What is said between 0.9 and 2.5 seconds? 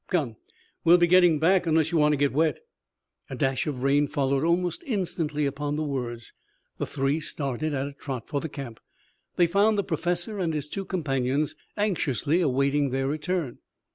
be getting back unless you want to get